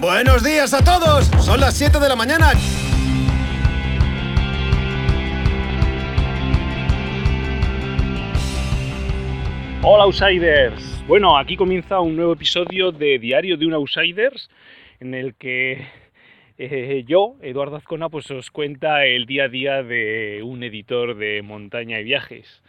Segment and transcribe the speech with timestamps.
[0.00, 1.26] Buenos días a todos.
[1.44, 2.52] Son las 7 de la mañana.
[9.82, 11.04] Hola Outsiders.
[11.06, 14.48] Bueno, aquí comienza un nuevo episodio de Diario de un Outsiders
[15.00, 15.86] en el que
[16.56, 21.42] eh, yo, Eduardo Azcona, pues os cuenta el día a día de un editor de
[21.42, 22.62] montaña y viajes.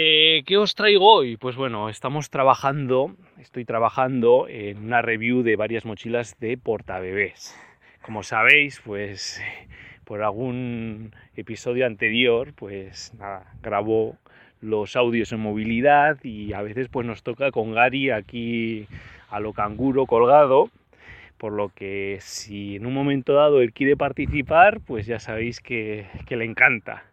[0.00, 1.36] Eh, ¿Qué os traigo hoy?
[1.36, 7.52] Pues bueno, estamos trabajando, estoy trabajando en una review de varias mochilas de portabebés.
[8.00, 9.42] Como sabéis, pues
[10.04, 13.12] por algún episodio anterior, pues
[13.60, 14.16] grabo
[14.60, 18.86] los audios en movilidad y a veces pues nos toca con Gary aquí
[19.30, 20.70] a lo canguro colgado
[21.38, 26.06] por lo que si en un momento dado él quiere participar pues ya sabéis que,
[26.28, 27.04] le encanta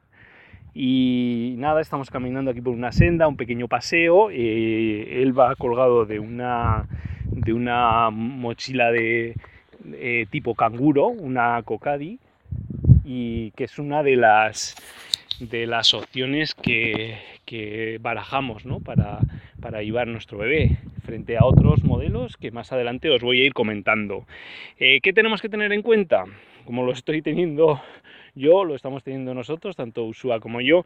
[0.75, 6.05] y nada estamos caminando aquí por una senda un pequeño paseo eh, él va colgado
[6.05, 6.85] de una
[7.25, 9.35] de una mochila de
[10.29, 12.19] tipo canguro una cocadi
[13.05, 14.75] y que es una de las
[15.39, 17.17] de las opciones que,
[17.99, 19.19] barajamos para,
[19.61, 23.53] para, llevar nuestro bebé frente a otros modelos que más adelante os voy a ir
[23.53, 24.25] comentando.
[24.79, 26.25] Eh, ¿Qué tenemos que tener en cuenta?
[26.65, 27.81] Como lo estoy teniendo
[28.33, 30.85] yo, lo estamos teniendo nosotros, tanto Usua como yo,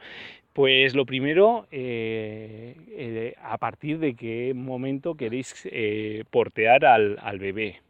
[0.53, 5.67] pues lo primero, eh, eh, a partir de qué momento queréis
[6.30, 7.81] portear al, al bebé.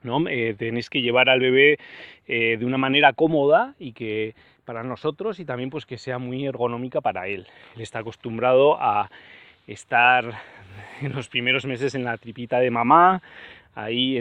[0.00, 0.22] ¿no?
[0.56, 1.76] tenéis que llevar al bebé
[2.28, 4.36] de una manera cómoda y que
[4.68, 7.46] para nosotros y también pues que sea muy ergonómica para él.
[7.74, 9.10] Él está acostumbrado a
[9.66, 10.42] estar
[11.00, 13.22] en los primeros meses en la tripita de mamá,
[13.74, 14.20] ahí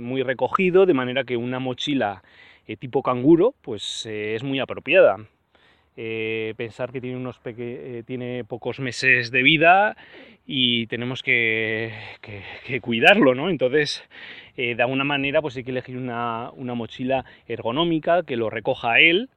[0.00, 2.22] muy recogido, de manera que una mochila
[2.66, 5.18] eh, tipo canguro pues eh, es muy apropiada.
[5.98, 7.38] Eh, pensar que tiene, unos
[8.06, 9.94] tiene pocos meses de vida
[10.46, 11.92] y tenemos que,
[12.80, 13.50] cuidarlo, ¿no?
[13.50, 14.02] Entonces,
[14.56, 19.28] de alguna manera, pues hay que elegir una, una mochila ergonómica que lo recoja él,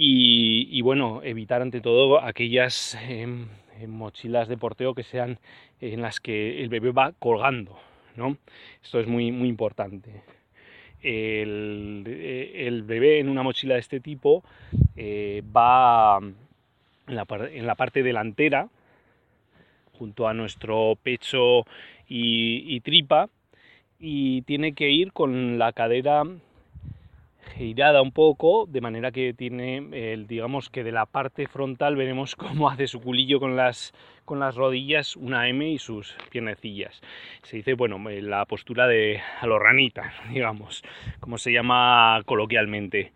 [0.00, 3.48] y, bueno, evitar ante todo aquellas em,
[3.80, 5.40] em, mochilas de porteo que sean
[5.80, 7.76] en las que el bebé va colgando,
[8.14, 8.36] ¿no?
[8.80, 10.22] Esto es muy, muy importante.
[11.02, 14.44] El, eh, bebé en una mochila de este tipo
[14.94, 18.68] eh, va en la, parte delantera,
[19.94, 21.64] junto a nuestro pecho
[22.06, 23.28] y tripa,
[23.98, 26.22] y tiene que ir con la cadera
[27.58, 32.36] girada un poco, de manera que tiene, el, digamos que de la parte frontal veremos
[32.36, 33.92] cómo hace su culillo con las,
[34.24, 37.00] con las rodillas, una M y sus piernecillas.
[37.42, 40.82] Se dice, bueno, la postura de alorranita, digamos,
[41.18, 43.12] como se llama coloquialmente.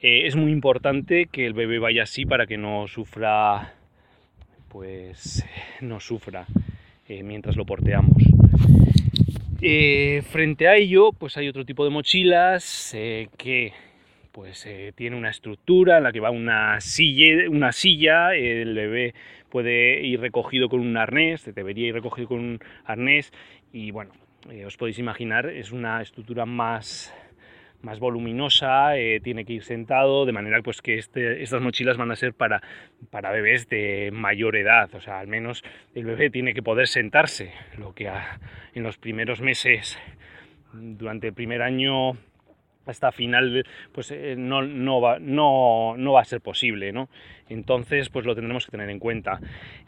[0.00, 3.74] Eh, es muy importante que el bebé vaya así para que no sufra,
[4.68, 5.46] pues,
[5.80, 6.46] no sufra
[7.08, 8.16] eh, mientras lo porteamos.
[9.64, 13.72] Eh, frente a ello, pues hay otro tipo de mochilas eh, que
[14.32, 19.14] pues eh, tiene una estructura en la que va una silla, una silla, el bebé
[19.50, 23.32] puede ir recogido con un arnés, debería ir recogido con un arnés
[23.72, 24.10] y bueno,
[24.66, 27.14] os podéis imaginar, es una estructura más
[27.82, 32.10] más voluminosa, eh, tiene que ir sentado, de manera pues, que este, estas mochilas van
[32.10, 32.62] a ser para,
[33.10, 35.62] para bebés de mayor edad, o sea, al menos
[35.94, 38.10] el bebé tiene que poder sentarse, lo que
[38.74, 39.98] en los primeros meses,
[40.72, 42.16] durante el primer año
[42.86, 47.08] hasta final pues eh, no, no, va, no, no, va, a ser posible ¿no?
[47.48, 49.40] entonces pues lo tendremos que tener en cuenta.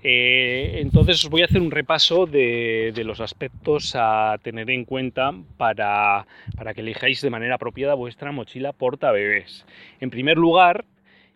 [0.03, 4.85] Eh, entonces os voy a hacer un repaso de, de, los aspectos a tener en
[4.85, 9.67] cuenta para, para que elijáis de manera apropiada vuestra mochila porta bebés
[10.01, 10.85] en primer lugar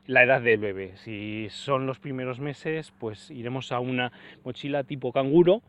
[0.07, 0.93] la edad del bebé.
[0.97, 4.13] Si son los primeros meses pues iremos a una
[4.45, 5.63] mochila tipo canguro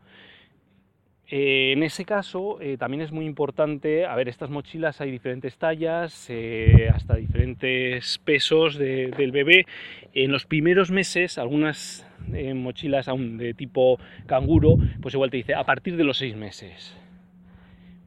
[1.30, 5.56] eh, en ese caso eh, también es muy importante, a ver, estas mochilas hay diferentes
[5.56, 9.66] tallas, eh, hasta diferentes pesos del bebé.
[10.12, 12.06] En los primeros meses, algunas
[12.54, 16.96] mochilas aún de tipo canguro, pues igual te dice a partir de los seis meses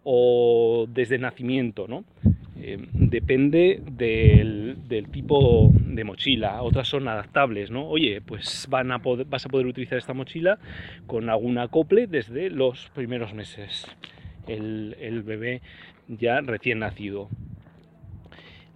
[0.03, 2.03] o desde nacimiento, ¿no?
[2.65, 4.77] Eh, depende del,
[5.11, 6.61] tipo de mochila.
[6.61, 7.88] Otras son adaptables, ¿no?
[7.88, 10.59] Oye, pues vas a poder utilizar esta mochila
[11.05, 13.85] con algún acople desde los primeros meses.
[14.47, 15.61] El, bebé
[16.07, 17.27] ya recién nacido.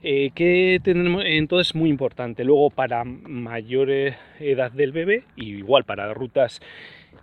[0.04, 1.24] Eh, ¿Qué tenemos?
[1.26, 2.44] Entonces, muy importante.
[2.44, 6.62] Luego, para mayor edad del bebé, y igual para rutas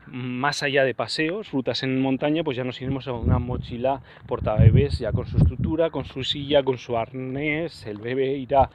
[0.06, 4.98] más allá de paseos, rutas en montaña, pues ya nos iremos a una mochila portabebés
[4.98, 8.70] ya con su estructura, con su silla, con su arnés, el bebé irá,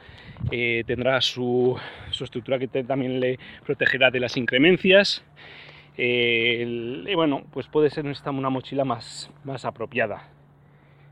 [0.50, 1.78] eh, tendrá su,
[2.10, 5.24] estructura que también le protegerá de las incremencias.
[5.96, 10.28] Eh, y bueno, pues puede ser esta una mochila más, más apropiada.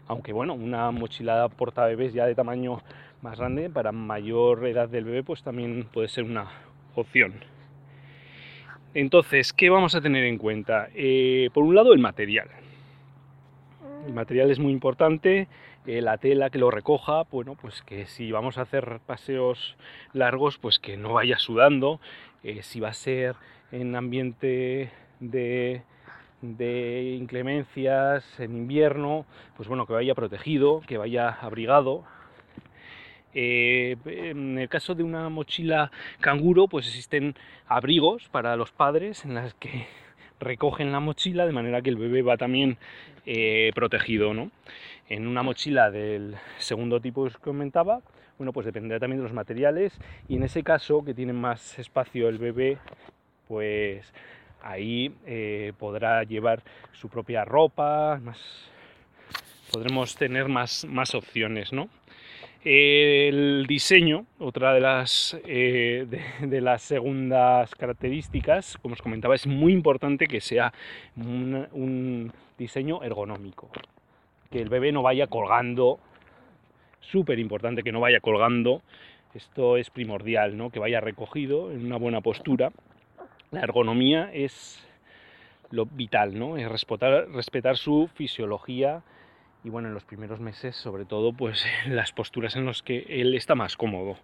[0.07, 2.83] Aunque bueno, una mochila porta bebés ya de tamaño
[3.21, 6.49] más grande, para mayor edad del bebé, pues también puede ser una
[6.95, 7.58] opción.
[8.95, 10.89] Entonces, ¿qué vamos a tener en cuenta?
[10.95, 12.49] Eh, por un lado, el material.
[14.07, 15.47] El material es muy importante,
[15.87, 19.77] eh, la tela que lo recoja, bueno, pues que si vamos a hacer paseos
[20.15, 22.01] largos, pues que no vaya sudando,
[22.43, 23.37] eh, si va a ser
[23.73, 25.83] en ambiente de,
[26.41, 29.27] de inclemencias en invierno,
[29.57, 32.05] pues bueno, que vaya protegido, que vaya abrigado,
[33.35, 35.91] eh, en el caso de una mochila
[36.21, 37.35] canguro, pues existen
[37.67, 39.87] abrigos para los padres en las que
[40.41, 42.79] recogen la mochila de manera que el bebé va también
[43.27, 44.35] eh, protegido.
[44.35, 44.51] ¿no?
[45.09, 48.01] En una mochila del segundo tipo que os comentaba,
[48.39, 49.99] bueno, pues dependerá también de los materiales
[50.29, 52.79] y en ese caso que tiene más espacio el bebé,
[53.49, 54.13] pues
[54.63, 58.39] ahí eh, podrá llevar su propia ropa, más,
[59.73, 61.89] podremos tener más, más opciones, ¿no?
[62.65, 66.07] El diseño, otra de las, eh,
[66.41, 70.73] de, las segundas características, como os comentaba, es muy importante que sea
[71.17, 73.71] un, diseño ergonómico.
[74.51, 76.01] Que el bebé no vaya colgando,
[77.01, 78.83] súper importante que no vaya colgando,
[79.35, 80.71] esto es primordial, ¿no?
[80.71, 82.73] que vaya recogido en una buena postura.
[83.53, 84.85] La ergonomía es
[85.71, 86.57] lo vital, ¿no?
[86.57, 89.03] es respetar, respetar su fisiología
[89.65, 93.35] y bueno, en los primeros meses, sobre todo, pues las posturas en las que él
[93.35, 94.17] está más cómodo.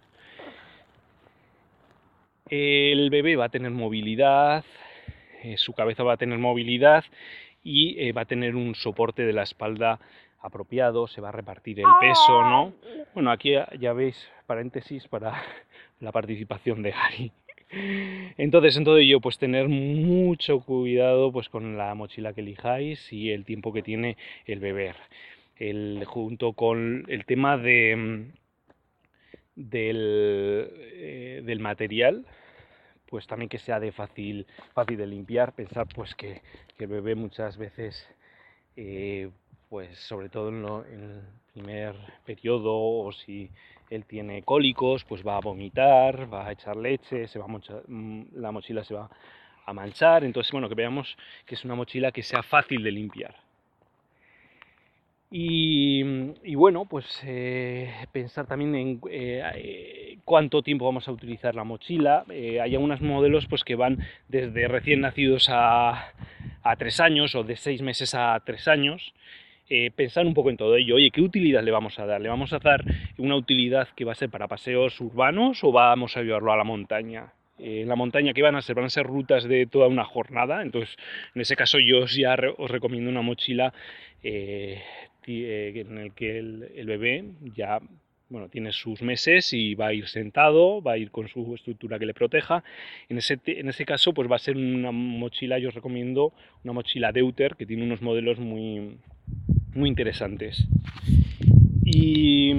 [2.49, 4.63] El bebé va a tener movilidad,
[5.41, 7.03] eh, su cabeza va a tener movilidad
[7.63, 9.99] y eh, va a tener un soporte de la espalda
[10.39, 12.73] apropiado, se va a repartir el peso, ¿no?
[13.15, 15.41] Bueno, aquí ya veis paréntesis para
[15.99, 17.31] la participación de Gary.
[18.37, 23.31] Entonces, en todo ello, pues tener mucho cuidado pues, con la mochila que elijáis y
[23.31, 24.95] el tiempo que tiene el beber.
[25.57, 28.27] El, junto con el tema de,
[29.55, 32.25] del, eh, del, material,
[33.05, 35.53] pues también que sea de fácil, fácil de limpiar.
[35.53, 36.41] Pensar pues que,
[36.77, 38.07] el bebé muchas veces,
[38.75, 39.29] eh,
[39.69, 41.21] pues sobre todo en, el
[41.55, 43.49] primer periodo o si
[43.89, 48.51] él tiene cólicos, pues va a vomitar, va a echar leche, se va mm, la
[48.51, 49.09] mochila se va
[49.65, 50.23] a manchar.
[50.23, 51.15] Entonces, bueno, que veamos
[51.45, 53.35] que es una mochila que sea fácil de limpiar.
[55.31, 62.25] Y, bueno, pues eh, pensar también en eh, cuánto tiempo vamos a utilizar la mochila.
[62.29, 63.99] Eh, hay algunos modelos pues, que van
[64.29, 66.13] desde recién nacidos a,
[66.63, 69.13] a tres años o de seis meses a tres años.
[69.67, 70.95] Eh, pensar un poco en todo ello.
[70.95, 72.21] Oye, ¿qué utilidad le vamos a dar?
[72.21, 72.83] ¿Le vamos a dar
[73.17, 76.63] una utilidad que va a ser para paseos urbanos o vamos a llevarlo a la
[76.63, 77.33] montaña?
[77.57, 78.75] Eh, en la montaña, ¿qué van a ser?
[78.75, 80.61] Van a ser rutas de toda una jornada.
[80.61, 80.95] Entonces,
[81.33, 83.73] en ese caso, yo ya os recomiendo una mochila
[84.21, 84.83] eh,
[85.25, 87.25] en el que el, bebé
[87.55, 87.79] ya
[88.29, 91.97] bueno, tiene sus meses y va a ir sentado, va a ir con su estructura
[91.97, 92.63] que le proteja.
[93.09, 96.33] En ese, en ese caso, pues va a ser una mochila, yo os recomiendo
[96.63, 98.97] una mochila Deuter, que tiene unos modelos muy,
[99.75, 100.65] muy interesantes.
[101.83, 102.53] Y,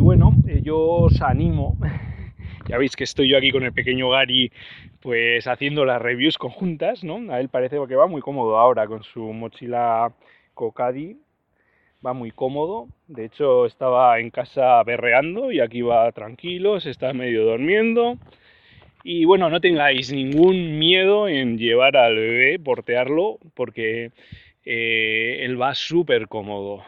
[0.00, 1.76] bueno, eh, yo os animo,
[2.68, 4.52] ya veis que estoy yo aquí con el pequeño Gary,
[5.00, 7.32] pues haciendo las reviews conjuntas, ¿no?
[7.32, 10.12] A él parece que va muy cómodo ahora con su mochila
[10.54, 11.18] Cocadi,
[12.04, 17.12] va muy cómodo, de hecho estaba en casa berreando y aquí va tranquilo, se está
[17.12, 18.16] medio durmiendo.
[19.02, 24.10] Y bueno, no tengáis ningún miedo en llevar al bebé, portearlo, porque
[24.66, 26.84] eh, él va súper cómodo.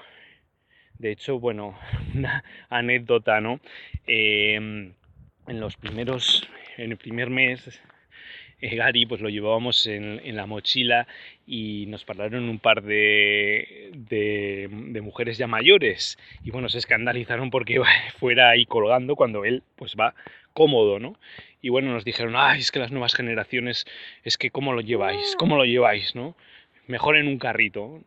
[0.99, 1.79] De hecho, bueno,
[2.15, 3.61] una anécdota, ¿no?
[4.07, 4.93] Em,
[5.47, 7.81] en los primeros, en el primer mes,
[8.61, 11.07] eh, Gary pues lo llevábamos en, la mochila
[11.47, 17.81] y nos pararon un par de, de, mujeres ya mayores y bueno, se escandalizaron porque
[18.19, 20.15] fuera ahí colgando cuando él pues va
[20.53, 21.17] cómodo, ¿no?
[21.63, 23.87] Y bueno, nos dijeron, ay, es que las nuevas generaciones,
[24.25, 26.37] es que cómo lo lleváis, cómo lo lleváis, ¿no?
[26.89, 28.01] Mejor en un carrito.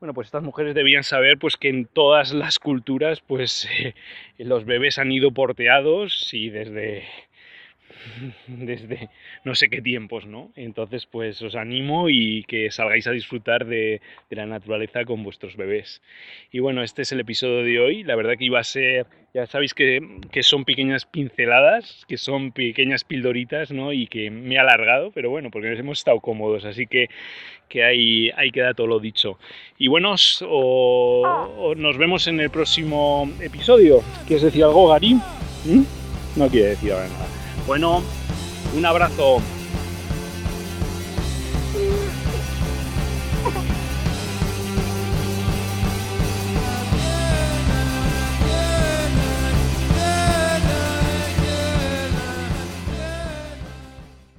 [0.00, 3.94] Bueno, pues estas mujeres debían saber pues que en todas las culturas pues eh,
[4.38, 7.04] los bebés han ido porteados y desde
[8.46, 9.10] desde
[9.44, 10.50] no sé qué tiempos, ¿no?
[10.56, 14.00] Entonces, pues os animo y que salgáis a disfrutar de,
[14.30, 16.02] la naturaleza con vuestros bebés.
[16.52, 18.04] Y bueno, este es el episodio de hoy.
[18.04, 20.00] La verdad que iba a ser, ya sabéis que,
[20.42, 23.92] son pequeñas pinceladas, que son pequeñas pildoritas, ¿no?
[23.92, 27.08] Y que me he alargado, pero bueno, porque hemos estado cómodos, así que,
[27.68, 29.38] que ahí, ahí queda todo lo dicho.
[29.78, 34.00] Y bueno, nos vemos en el próximo episodio.
[34.26, 35.14] ¿Quieres decir algo, Gary?
[35.64, 35.82] ¿Mm?
[36.36, 37.27] No quiere decir nada.
[37.66, 38.02] Bueno,
[38.74, 39.40] un abrazo.